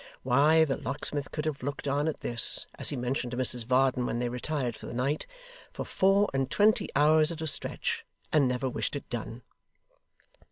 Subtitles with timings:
[0.23, 4.07] why, the locksmith could have looked on at this (as he mentioned to Mrs Varden
[4.07, 5.27] when they retired for the night)
[5.71, 8.03] for four and twenty hours at a stretch,
[8.33, 9.43] and never wished it done.